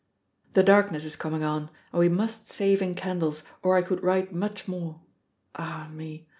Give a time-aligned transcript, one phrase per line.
[0.55, 4.33] The darkness is coming on, and we must save in candles, or I could write
[4.33, 4.99] much more.
[5.53, 6.27] Ah, me!